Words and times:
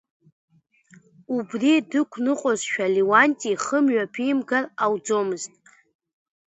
Убри 1.35 1.73
дықәныҟәозшәа 1.89 2.93
Леуанти 2.93 3.49
ихы 3.53 3.77
мҩаԥимгар 3.85 4.63
ауӡомызт. 4.83 5.53